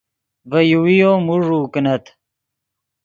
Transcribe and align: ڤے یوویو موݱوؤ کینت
ڤے 0.49 0.59
یوویو 0.71 1.11
موݱوؤ 1.25 1.65
کینت 1.73 2.05